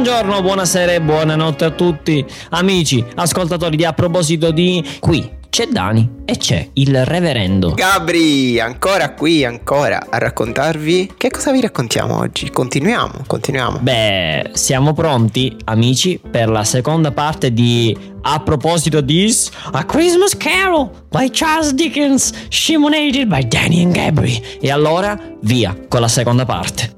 [0.00, 5.28] Buongiorno, buonasera e buonanotte a tutti, amici, ascoltatori di A proposito di qui.
[5.50, 7.72] C'è Dani e c'è il reverendo.
[7.72, 11.14] Gabri, ancora qui, ancora a raccontarvi.
[11.16, 12.48] Che cosa vi raccontiamo oggi?
[12.48, 13.78] Continuiamo, continuiamo.
[13.80, 19.34] Beh, siamo pronti, amici, per la seconda parte di A proposito di
[19.72, 24.40] A Christmas Carol by Charles Dickens, scimmionated by Danny and Gabri.
[24.60, 26.97] E allora, via con la seconda parte.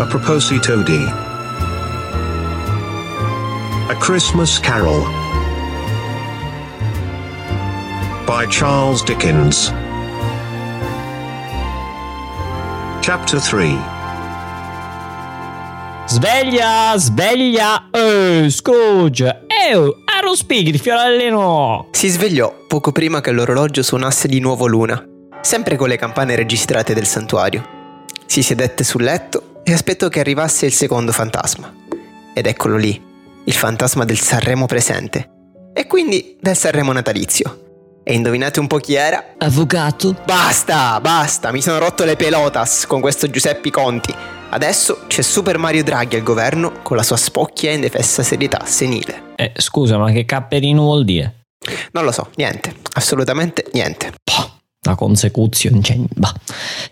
[0.00, 0.96] A proposito di
[3.86, 5.04] A Christmas Carol
[8.24, 9.70] by Charles Dickens.
[13.00, 13.76] Chapter 3
[16.06, 21.88] Sveglia, sveglia, eh, Scrooge, eh, ero spighi, fiorellino.
[21.90, 25.04] Si svegliò poco prima che l'orologio suonasse di nuovo l'una,
[25.42, 27.78] sempre con le campane registrate del santuario.
[28.24, 31.72] Si sedette sul letto e aspettò che arrivasse il secondo fantasma.
[32.34, 33.00] Ed eccolo lì,
[33.44, 35.30] il fantasma del Sanremo presente.
[35.72, 38.00] E quindi del Sanremo natalizio.
[38.02, 39.34] E indovinate un po' chi era?
[39.38, 40.16] Avvocato?
[40.24, 44.12] Basta, basta, mi sono rotto le pelotas con questo Giuseppe Conti.
[44.50, 49.34] Adesso c'è Super Mario Draghi al governo con la sua spocchia e indefessa serietà senile.
[49.36, 51.44] Eh, scusa, ma che capperino vuol dire?
[51.92, 54.14] Non lo so, niente, assolutamente niente.
[54.24, 55.98] Poh, la consecuzione, cioè.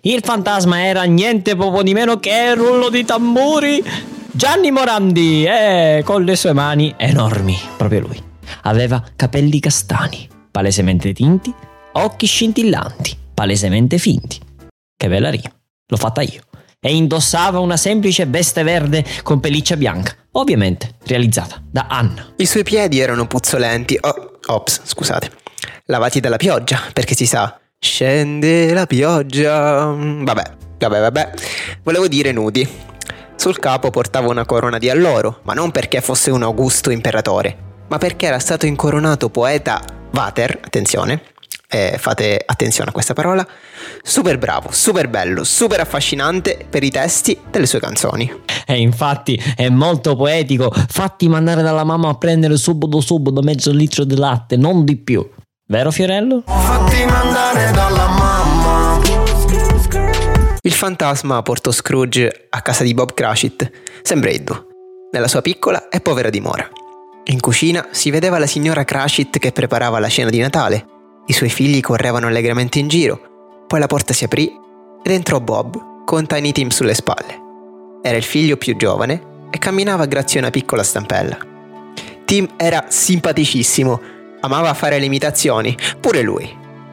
[0.02, 3.82] Il fantasma era niente poco di meno che rullo di tamburi.
[4.30, 8.22] Gianni Morandi, eh, con le sue mani enormi, proprio lui.
[8.62, 11.52] Aveva capelli castani, palesemente tinti,
[11.92, 14.38] occhi scintillanti, palesemente finti.
[14.96, 15.50] Che bella rima,
[15.86, 16.42] l'ho fatta io.
[16.80, 22.34] E indossava una semplice veste verde con pelliccia bianca, ovviamente realizzata da Anna.
[22.36, 25.30] I suoi piedi erano puzzolenti, oh, ops, scusate,
[25.86, 29.86] lavati dalla pioggia, perché si sa, scende la pioggia.
[29.86, 31.30] Vabbè, vabbè, vabbè.
[31.82, 32.68] Volevo dire nudi.
[33.36, 37.56] Sul capo portava una corona di alloro, ma non perché fosse un augusto imperatore,
[37.88, 39.80] ma perché era stato incoronato poeta
[40.10, 41.22] Vater, attenzione,
[41.68, 43.46] eh, fate attenzione a questa parola,
[44.02, 48.28] super bravo, super bello, super affascinante per i testi delle sue canzoni.
[48.66, 50.72] E infatti è molto poetico.
[50.72, 55.24] Fatti mandare dalla mamma a prendere subito subito mezzo litro di latte, non di più.
[55.70, 56.44] Vero Fiorello?
[56.46, 58.98] Fatti mandare dalla mamma.
[60.62, 63.70] Il fantasma portò Scrooge a casa di Bob Cratchit,
[64.00, 64.54] San Breddu,
[65.12, 66.66] nella sua piccola e povera dimora.
[67.24, 70.86] In cucina si vedeva la signora Cratchit che preparava la cena di Natale.
[71.26, 73.64] I suoi figli correvano allegramente in giro.
[73.66, 74.50] Poi la porta si aprì
[75.02, 77.42] ed entrò Bob con Tiny Tim sulle spalle.
[78.00, 81.36] Era il figlio più giovane e camminava grazie a una piccola stampella.
[82.24, 86.48] Tim era simpaticissimo, amava fare le imitazioni, pure lui.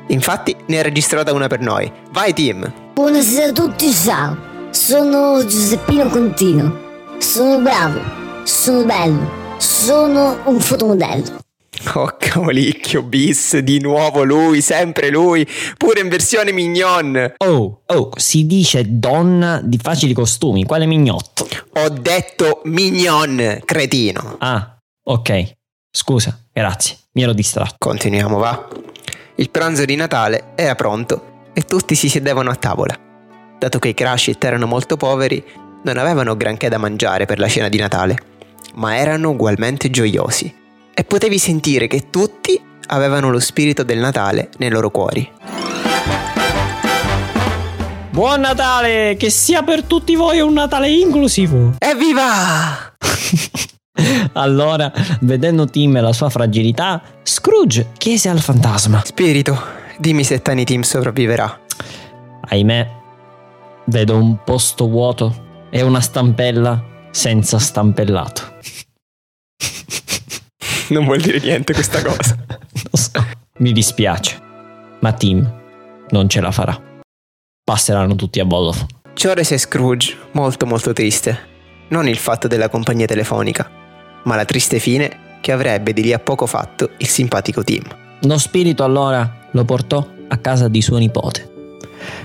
[0.07, 1.91] Infatti ne ha registrata una per noi.
[2.11, 2.71] Vai Tim!
[2.93, 4.37] Buonasera a tutti, ciao.
[4.71, 6.83] Sono Giuseppino Contino.
[7.17, 7.99] Sono bravo,
[8.43, 11.43] sono bello, sono un fotomodello.
[11.93, 17.33] Oh cavolicchio bis, di nuovo lui, sempre lui, pure in versione mignon.
[17.37, 21.47] Oh, oh, si dice donna di facili costumi, quale mignotto?
[21.73, 24.35] Ho detto mignon, cretino.
[24.39, 25.53] Ah, ok.
[25.91, 27.75] Scusa, grazie, mi ero distratto.
[27.77, 28.67] Continuiamo, va.
[29.35, 32.97] Il pranzo di Natale era pronto e tutti si sedevano a tavola.
[33.59, 35.43] Dato che i Cratchit erano molto poveri,
[35.83, 38.17] non avevano granché da mangiare per la cena di Natale,
[38.75, 40.53] ma erano ugualmente gioiosi.
[40.93, 45.29] E potevi sentire che tutti avevano lo spirito del Natale nei loro cuori.
[48.09, 51.75] Buon Natale, che sia per tutti voi un Natale inclusivo.
[51.79, 52.93] Evviva!
[54.33, 54.91] Allora,
[55.21, 59.01] vedendo Tim e la sua fragilità, Scrooge chiese al fantasma.
[59.03, 59.57] Spirito,
[59.97, 61.61] dimmi se Tiny Tim sopravviverà.
[62.47, 62.91] Ahimè,
[63.85, 68.53] vedo un posto vuoto e una stampella senza stampellato.
[70.87, 72.37] Non vuol dire niente questa cosa.
[72.95, 73.11] So.
[73.57, 74.39] Mi dispiace,
[74.99, 75.51] ma Tim
[76.11, 76.79] non ce la farà.
[77.63, 78.87] Passeranno tutti a Vodafone.
[79.15, 81.53] Ciò rese Scrooge molto molto triste.
[81.89, 83.69] Non il fatto della compagnia telefonica,
[84.25, 87.83] ma la triste fine che avrebbe di lì a poco fatto il simpatico Tim.
[88.21, 91.77] Lo spirito allora lo portò a casa di suo nipote.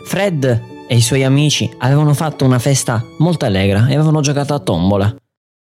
[0.05, 4.58] Fred e i suoi amici avevano fatto una festa molto allegra e avevano giocato a
[4.58, 5.14] tombola.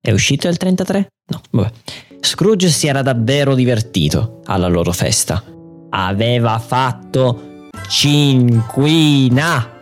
[0.00, 1.06] È uscito il 33?
[1.29, 1.71] No, vabbè.
[2.21, 5.43] Scrooge si era davvero divertito alla loro festa.
[5.91, 9.74] Aveva fatto cinquina.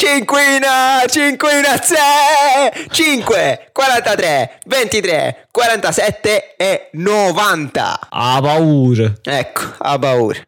[0.00, 2.88] Cinquina, cinquina, se!
[2.90, 8.08] 5, 43, 23, 47 e 90.
[8.08, 9.12] Ha paura.
[9.22, 10.38] Ecco, a paura.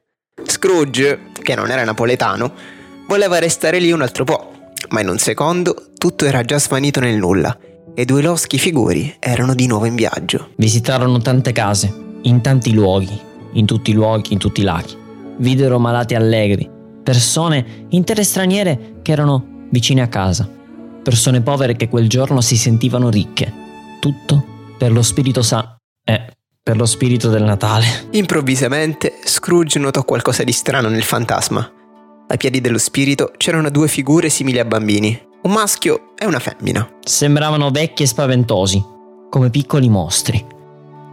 [0.42, 2.50] Scrooge, che non era napoletano,
[3.06, 7.18] voleva restare lì un altro po', ma in un secondo tutto era già svanito nel
[7.18, 7.54] nulla
[7.94, 10.52] e due loschi figuri erano di nuovo in viaggio.
[10.56, 13.20] Visitarono tante case, in tanti luoghi,
[13.52, 14.96] in tutti i luoghi, in tutti i laghi.
[15.36, 20.48] Videro malati allegri, persone, intere straniere che erano vicine a casa,
[21.02, 23.52] persone povere che quel giorno si sentivano ricche.
[24.00, 24.44] Tutto
[24.78, 25.76] per lo spirito sa...
[26.04, 26.26] eh,
[26.62, 27.84] per lo spirito del Natale.
[28.10, 31.70] Improvvisamente Scrooge notò qualcosa di strano nel fantasma.
[32.28, 36.88] Ai piedi dello spirito c'erano due figure simili a bambini, un maschio e una femmina.
[37.04, 38.82] Sembravano vecchi e spaventosi,
[39.28, 40.44] come piccoli mostri.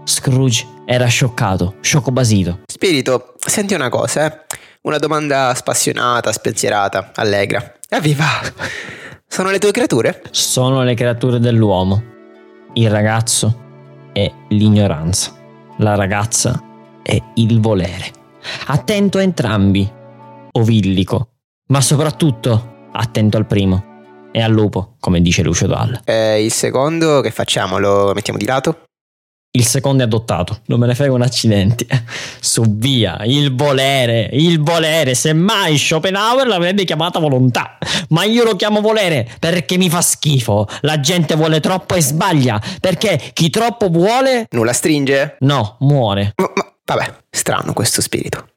[0.04, 2.60] Scrooge era scioccato, sciocco basito.
[2.66, 4.46] Spirito, senti una cosa, eh?
[4.82, 7.74] Una domanda spassionata, spensierata, allegra.
[7.90, 8.26] Evviva!
[9.28, 10.22] Sono le tue creature?
[10.32, 12.02] Sono le creature dell'uomo.
[12.76, 15.34] Il ragazzo è l'ignoranza.
[15.80, 16.64] La ragazza
[17.04, 18.10] è il volere.
[18.68, 19.86] Attento a entrambi,
[20.54, 21.32] ovillico,
[21.68, 23.84] ma soprattutto attento al primo.
[24.32, 26.00] E al lupo, come dice Lucio Dalla.
[26.06, 27.80] E il secondo che facciamo?
[27.80, 28.84] Lo mettiamo di lato?
[29.52, 31.88] Il secondo è adottato, non me ne frega un accidente.
[32.40, 35.16] Su via, il volere, il volere.
[35.16, 37.80] Semmai Schopenhauer l'avrebbe chiamata volontà.
[38.10, 40.68] Ma io lo chiamo volere perché mi fa schifo.
[40.82, 42.62] La gente vuole troppo e sbaglia.
[42.80, 44.46] Perché chi troppo vuole.
[44.52, 45.38] Nulla stringe?
[45.40, 46.34] No, muore.
[46.36, 48.50] Ma, ma- vabbè, strano questo spirito.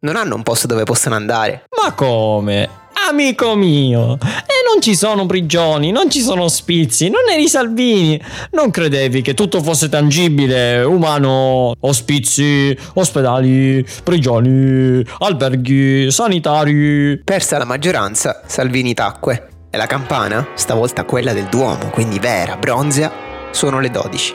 [0.00, 1.64] Non hanno un posto dove possono andare.
[1.82, 2.79] Ma come?
[3.08, 8.20] Amico mio, e non ci sono prigioni, non ci sono ospizi, non eri Salvini.
[8.52, 17.20] Non credevi che tutto fosse tangibile, umano, ospizi, ospedali, prigioni, alberghi, sanitari.
[17.24, 19.48] Persa la maggioranza, Salvini tacque.
[19.70, 23.10] E la campana, stavolta quella del Duomo, quindi vera, bronzea,
[23.50, 24.34] suonò le 12.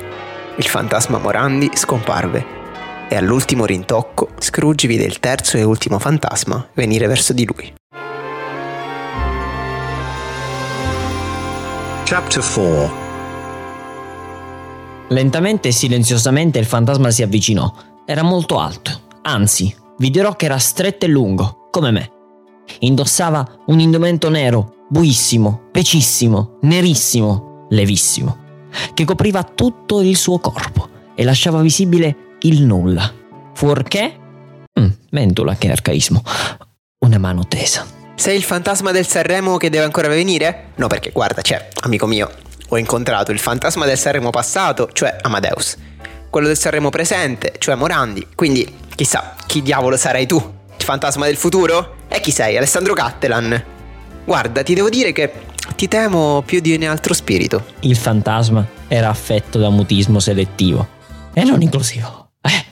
[0.57, 2.63] Il fantasma Morandi scomparve.
[3.07, 7.73] E all'ultimo rintocco, Scrooge vide il terzo e ultimo fantasma venire verso di lui.
[12.07, 12.93] Chapter 4
[15.09, 17.73] Lentamente e silenziosamente il fantasma si avvicinò.
[18.05, 22.11] Era molto alto, anzi, vi dirò che era stretto e lungo, come me.
[22.81, 28.37] Indossava un indumento nero, buissimo, pecissimo, nerissimo, levissimo,
[28.93, 33.11] che copriva tutto il suo corpo e lasciava visibile il nulla,
[33.55, 34.19] fuorché...
[34.79, 36.21] Mm, mentula che arcaismo.
[36.99, 38.04] Una mano tesa.
[38.15, 40.71] Sei il fantasma del Sanremo che deve ancora venire?
[40.75, 42.31] No, perché guarda, c'è, amico mio,
[42.69, 45.75] ho incontrato il fantasma del Sanremo passato, cioè Amadeus,
[46.29, 50.38] quello del Sanremo presente, cioè Morandi, quindi chissà, chi diavolo sarai tu?
[50.77, 51.97] Il fantasma del futuro?
[52.07, 52.56] E chi sei?
[52.56, 53.63] Alessandro Cattelan?
[54.23, 55.31] Guarda, ti devo dire che
[55.75, 57.65] ti temo più di ogni altro spirito.
[57.81, 60.88] Il fantasma era affetto da mutismo selettivo
[61.33, 62.31] e non inclusivo.
[62.41, 62.65] Eh,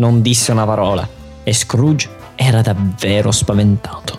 [0.00, 1.08] non disse una parola
[1.44, 4.18] e Scrooge era davvero spaventato.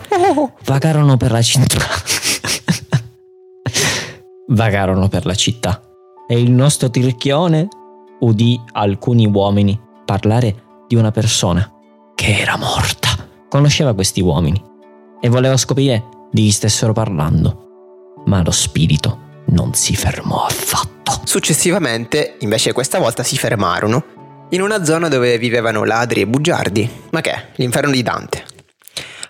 [0.66, 1.80] Vagarono per la città.
[4.48, 5.82] Vagarono per la città
[6.28, 7.68] e il nostro tirchione
[8.20, 11.70] udì alcuni uomini parlare di una persona
[12.16, 13.10] che era morta.
[13.50, 14.62] Conosceva questi uomini
[15.20, 21.22] e voleva scoprire di chi stessero parlando, ma lo spirito non si fermò affatto.
[21.26, 24.04] Successivamente, invece questa volta si fermarono
[24.50, 26.90] in una zona dove vivevano ladri e bugiardi.
[27.12, 27.48] Ma che?
[27.56, 28.44] L'inferno di Dante.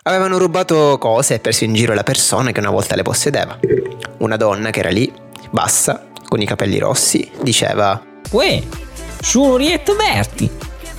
[0.07, 3.57] Avevano rubato cose e perso in giro la persona che una volta le possedeva.
[4.19, 5.11] Una donna che era lì,
[5.49, 8.61] bassa, con i capelli rossi, diceva Uè,
[9.19, 10.47] sono Rietto Berti.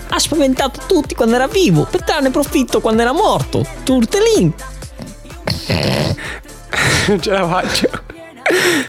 [0.09, 3.65] Ha spaventato tutti quando era vivo, per trarne profitto quando era morto.
[3.85, 4.53] Turtelin.
[7.07, 7.89] Non ce la faccio.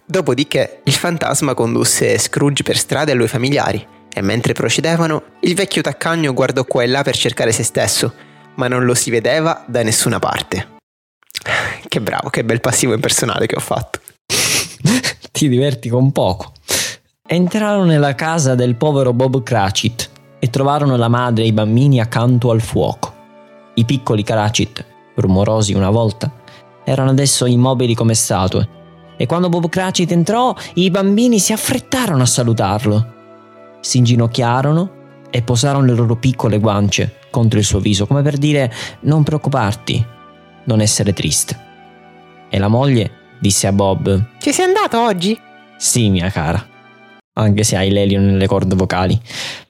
[0.03, 5.53] Dopodiché il fantasma condusse Scrooge per strada e i suoi familiari e mentre procedevano il
[5.53, 8.12] vecchio taccagno guardò qua e là per cercare se stesso,
[8.58, 10.76] ma non lo si vedeva da nessuna parte.
[11.88, 14.00] Che bravo, che bel passivo impersonale che ho fatto.
[15.32, 16.52] Ti diverti con poco.
[17.26, 20.10] Entrarono nella casa del povero Bob Cratchit
[20.40, 23.14] e trovarono la madre e i bambini accanto al fuoco.
[23.76, 24.86] I piccoli Cratchit,
[25.16, 26.32] rumorosi una volta,
[26.84, 28.76] erano adesso immobili come statue.
[29.18, 33.14] E quando Bob Cratchit entrò, i bambini si affrettarono a salutarlo.
[33.82, 34.96] Si inginocchiarono
[35.30, 40.03] e posarono le loro piccole guance contro il suo viso, come per dire non preoccuparti,
[40.63, 41.65] non essere triste.
[42.50, 45.39] E la moglie disse a Bob Ci sei andato oggi?
[45.77, 46.65] sì, mia cara.
[47.34, 49.22] Anche se hai l'elio nelle corde vocali.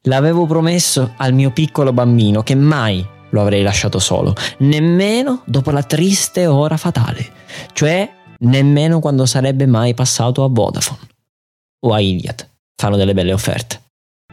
[0.04, 5.84] L'avevo promesso al mio piccolo bambino che mai lo avrei lasciato solo, nemmeno dopo la
[5.84, 7.30] triste ora fatale,
[7.74, 8.10] cioè
[8.40, 11.02] nemmeno quando sarebbe mai passato a Vodafone
[11.82, 12.50] o a Iliad.
[12.78, 13.82] Fanno delle belle offerte.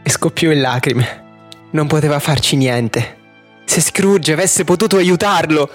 [0.01, 1.23] E scoppiò in lacrime.
[1.71, 3.23] Non poteva farci niente.
[3.65, 5.69] Se Scrooge avesse potuto aiutarlo.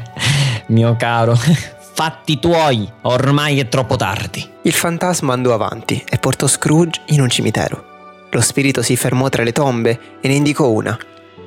[0.68, 1.36] mio caro,
[1.98, 4.46] Fatti tuoi, ormai è troppo tardi.
[4.62, 8.26] Il fantasma andò avanti e portò Scrooge in un cimitero.
[8.30, 10.94] Lo spirito si fermò tra le tombe e ne indicò una.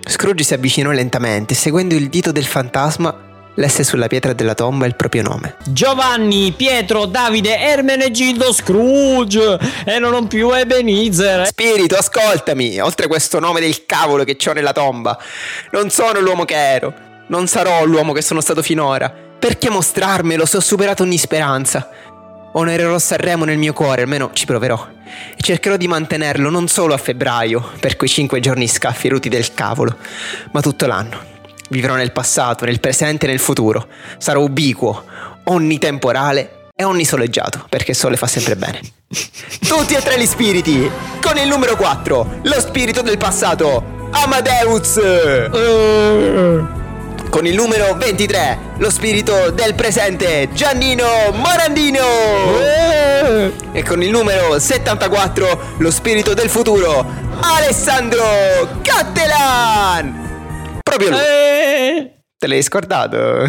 [0.03, 4.95] Scrooge si avvicinò lentamente seguendo il dito del fantasma lesse sulla pietra della tomba il
[4.95, 5.55] proprio nome.
[5.65, 11.47] Giovanni, Pietro, Davide, Ermenegildo, Scrooge e non più Ebenezer.
[11.47, 15.17] Spirito, ascoltami, oltre questo nome del cavolo che ho nella tomba,
[15.71, 16.93] non sono l'uomo che ero,
[17.27, 19.27] non sarò l'uomo che sono stato finora.
[19.39, 21.89] Perché mostrarmelo se ho superato ogni speranza?
[22.51, 24.87] Onorerò Sanremo nel mio cuore, almeno ci proverò.
[25.35, 29.97] E cercherò di mantenerlo non solo a febbraio, per quei cinque giorni scaffieruti del cavolo,
[30.51, 31.38] ma tutto l'anno.
[31.69, 33.87] Vivrò nel passato, nel presente e nel futuro.
[34.17, 35.03] Sarò ubiquo,
[35.45, 38.79] onnitemporale e onnisoleggiato, perché il sole fa sempre bene.
[39.67, 40.89] Tutti e tre gli spiriti!
[41.21, 44.99] Con il numero 4, lo spirito del passato, Amadeus!
[47.29, 52.05] Con il numero 23, lo spirito del presente, Giannino Morandino!
[53.73, 57.05] E con il numero 74, lo spirito del futuro,
[57.41, 60.28] Alessandro Cattelan!
[60.89, 61.19] Proprio lui.
[61.19, 63.45] Eh, Te l'hai scordato?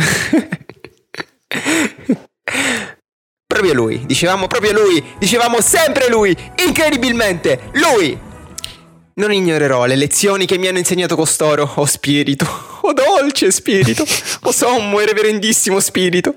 [3.46, 8.18] proprio lui, dicevamo proprio lui, dicevamo sempre lui, incredibilmente, lui!
[9.14, 12.46] Non ignorerò le lezioni che mi hanno insegnato costoro, oh spirito,
[12.82, 14.04] oh dolce spirito,
[14.42, 16.36] oh sommo e reverendissimo spirito.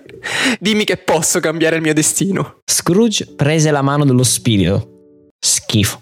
[0.60, 2.62] Dimmi che posso cambiare il mio destino.
[2.65, 5.27] Scrooge prese la mano dello spirito.
[5.39, 6.01] Schifo.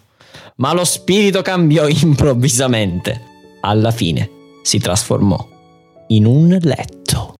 [0.57, 3.29] Ma lo spirito cambiò improvvisamente.
[3.61, 5.47] Alla fine si trasformò
[6.07, 7.35] in un letto.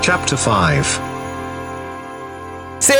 [0.00, 0.82] Chapter 5
[2.78, 2.92] Sì,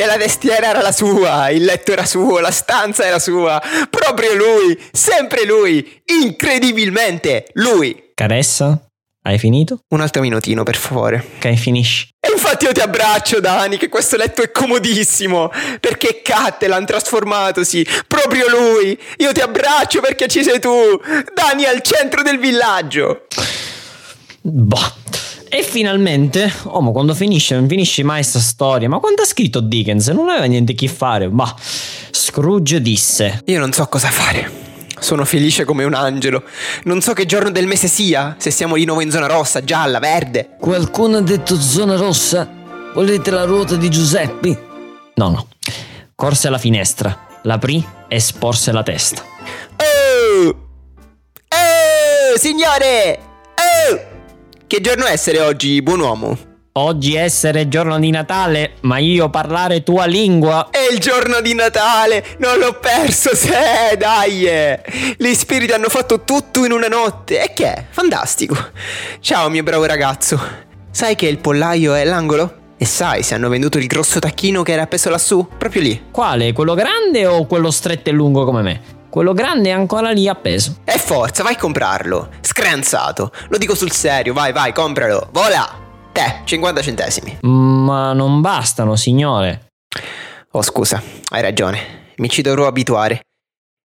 [0.00, 4.34] e la vestiera era la sua, il letto era suo, la stanza era sua, proprio
[4.34, 8.12] lui, sempre lui, incredibilmente lui.
[8.14, 8.89] Caressa?
[9.22, 9.82] Hai finito?
[9.88, 11.22] Un altro minutino, per favore.
[11.36, 12.08] Ok, finisci.
[12.18, 18.46] E infatti io ti abbraccio, Dani, che questo letto è comodissimo, perché Cattelan trasformatosi, proprio
[18.48, 18.98] lui.
[19.18, 20.70] Io ti abbraccio perché ci sei tu,
[21.34, 23.26] Dani al centro del villaggio.
[24.40, 24.98] Boh.
[25.50, 28.88] E finalmente, oh, ma quando finisce, non finisce mai sta storia.
[28.88, 30.08] Ma quando ha scritto Dickens?
[30.08, 31.28] Non aveva niente che fare.
[31.28, 31.54] Bah.
[32.10, 34.59] Scrooge disse: Io non so cosa fare.
[35.00, 36.44] Sono felice come un angelo.
[36.84, 39.98] Non so che giorno del mese sia, se siamo di nuovo in zona rossa, gialla,
[39.98, 40.50] verde.
[40.60, 42.48] Qualcuno ha detto zona rossa?
[42.94, 44.66] Volete la ruota di Giuseppe?
[45.14, 45.48] No, no.
[46.14, 49.22] Corse alla finestra, l'aprì e sporse la testa.
[49.76, 50.48] Oh!
[51.48, 53.18] Oh, signore!
[53.54, 54.00] Oh!
[54.66, 56.49] Che giorno essere oggi, buon uomo?
[56.74, 60.68] Oggi essere giorno di Natale, ma io parlare tua lingua.
[60.70, 64.48] È il giorno di Natale, non l'ho perso, se dai!
[65.16, 67.84] Gli spiriti hanno fatto tutto in una notte, e che è?
[67.90, 68.56] Fantastico!
[69.18, 70.40] Ciao mio bravo ragazzo,
[70.92, 72.58] sai che il pollaio è l'angolo?
[72.76, 76.04] E sai se hanno venduto il grosso tacchino che era appeso lassù, proprio lì?
[76.12, 76.52] Quale?
[76.52, 78.80] Quello grande o quello stretto e lungo come me?
[79.10, 80.76] Quello grande è ancora lì appeso.
[80.84, 85.79] E forza, vai a comprarlo, scranzato, lo dico sul serio, vai vai, compralo, vola!
[86.12, 87.38] Te, 50 centesimi.
[87.42, 89.68] Ma non bastano, signore.
[90.52, 91.00] Oh scusa,
[91.30, 93.20] hai ragione, mi ci dovrò abituare.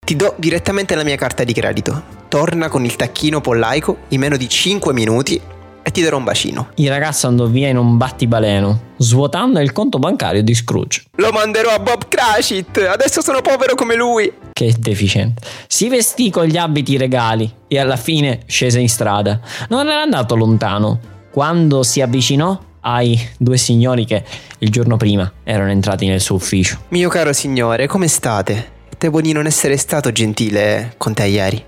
[0.05, 2.21] Ti do direttamente la mia carta di credito.
[2.29, 5.41] Torna con il tacchino pollaico in meno di 5 minuti
[5.83, 6.71] e ti darò un bacino.
[6.77, 11.05] Il ragazzo andò via in un battibaleno, svuotando il conto bancario di Scrooge.
[11.17, 14.33] Lo manderò a Bob Cratchit, adesso sono povero come lui.
[14.53, 15.43] Che deficiente.
[15.67, 19.41] Si vestì con gli abiti regali e alla fine scese in strada.
[19.69, 21.01] Non era andato lontano.
[21.33, 24.23] Quando si avvicinò ai due signori che
[24.59, 26.79] il giorno prima erano entrati nel suo ufficio.
[26.89, 28.71] Mio caro signore, come state?
[28.99, 31.65] Temo di non essere stato gentile con te ieri.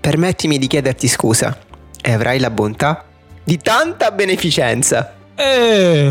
[0.00, 1.56] Permettimi di chiederti scusa
[2.02, 3.04] e avrai la bontà
[3.44, 5.14] di tanta beneficenza.
[5.36, 6.06] Eh,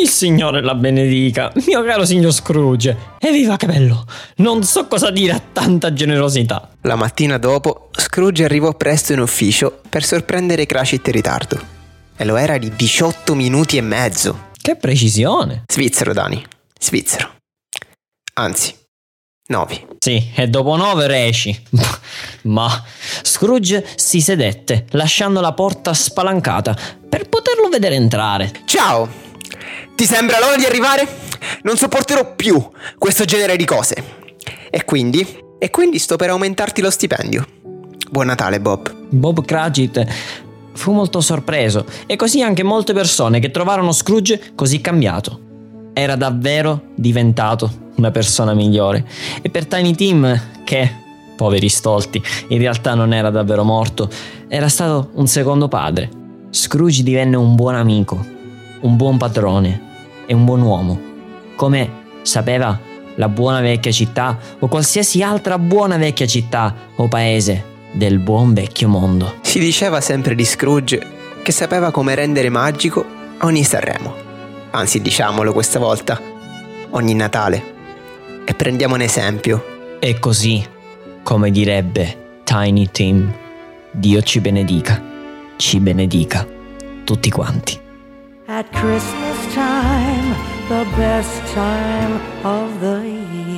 [0.00, 2.96] il Signore la benedica, mio caro signor Scrooge.
[3.20, 4.04] Evviva che bello!
[4.36, 6.70] Non so cosa dire a tanta generosità.
[6.80, 11.83] La mattina dopo, Scrooge arrivò presto in ufficio per sorprendere Cratchit in ritardo.
[12.16, 14.50] E lo era di 18 minuti e mezzo.
[14.56, 15.64] Che precisione!
[15.66, 16.44] Svizzero, Dani.
[16.78, 17.34] Svizzero.
[18.34, 18.72] Anzi,
[19.48, 19.86] 9.
[19.98, 21.60] Sì, e dopo nove resci.
[22.42, 22.82] Ma
[23.22, 26.76] Scrooge si sedette, lasciando la porta spalancata
[27.08, 28.62] per poterlo vedere entrare.
[28.64, 29.22] Ciao!
[29.96, 31.06] Ti sembra l'ora di arrivare?
[31.62, 34.22] Non sopporterò più questo genere di cose.
[34.70, 35.42] E quindi?
[35.58, 37.46] E quindi sto per aumentarti lo stipendio.
[38.08, 38.92] Buon Natale, Bob.
[39.10, 40.06] Bob Cratchit
[40.74, 45.40] fu molto sorpreso e così anche molte persone che trovarono Scrooge così cambiato.
[45.92, 49.06] Era davvero diventato una persona migliore
[49.40, 50.90] e per Tiny Tim, che,
[51.36, 54.08] poveri stolti, in realtà non era davvero morto,
[54.48, 56.10] era stato un secondo padre.
[56.50, 58.24] Scrooge divenne un buon amico,
[58.80, 59.92] un buon padrone
[60.26, 61.00] e un buon uomo,
[61.56, 62.78] come sapeva
[63.16, 68.88] la buona vecchia città o qualsiasi altra buona vecchia città o paese del buon vecchio
[68.88, 69.36] mondo.
[69.42, 73.04] Si diceva sempre di Scrooge che sapeva come rendere magico
[73.42, 74.14] ogni Sanremo.
[74.70, 76.20] Anzi, diciamolo questa volta,
[76.90, 77.72] ogni Natale.
[78.44, 79.96] E prendiamo un esempio.
[80.00, 80.64] E così,
[81.22, 83.32] come direbbe Tiny Tim,
[83.90, 85.00] Dio ci benedica,
[85.56, 86.46] ci benedica,
[87.04, 87.80] tutti quanti.
[88.46, 90.34] At Christmas time,
[90.68, 93.00] the best time of the
[93.32, 93.53] year.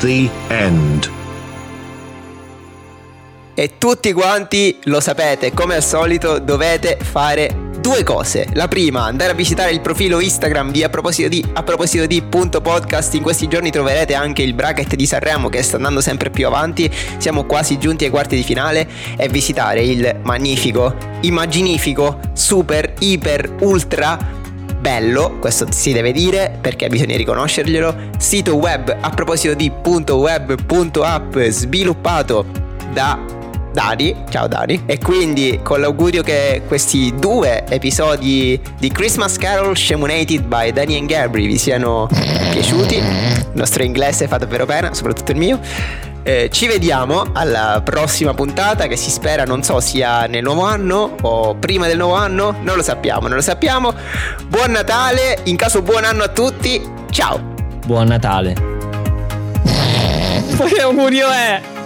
[0.00, 1.10] The end.
[3.52, 8.48] E tutti quanti lo sapete, come al solito dovete fare due cose.
[8.54, 12.22] La prima, andare a visitare il profilo Instagram di a proposito di a proposito di
[12.22, 13.12] punto podcast.
[13.12, 16.90] In questi giorni troverete anche il bracket di Sanremo che sta andando sempre più avanti.
[17.18, 18.88] Siamo quasi giunti ai quarti di finale
[19.18, 24.38] e visitare il magnifico, immaginifico, super, iper, ultra
[24.80, 32.46] bello, questo si deve dire perché bisogna riconoscerglielo, sito web a proposito di .web.app sviluppato
[32.92, 33.38] da
[33.72, 40.42] Dani, ciao Dani, e quindi con l'augurio che questi due episodi di Christmas Carol Shamunated
[40.42, 42.08] by Danny and Gabri vi siano
[42.50, 45.60] piaciuti, il nostro inglese fa davvero pena, soprattutto il mio.
[46.22, 51.14] Eh, ci vediamo alla prossima puntata che si spera non so sia nel nuovo anno
[51.22, 53.94] o prima del nuovo anno, non lo sappiamo, non lo sappiamo.
[54.46, 57.40] Buon Natale, in caso buon anno a tutti, ciao!
[57.86, 58.68] Buon Natale.
[60.60, 61.79] Che augurio è?